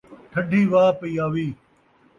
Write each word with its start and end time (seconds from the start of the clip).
ٹھَڈّی 0.31 0.61
وا 0.71 0.83
پئی 0.99 1.13
آوی 1.25 1.47